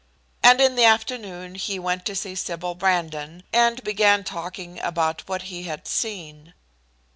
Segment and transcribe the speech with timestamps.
[0.41, 5.43] And in the afternoon he went to see Sybil Brandon, and began talking about what
[5.43, 6.55] he had seen.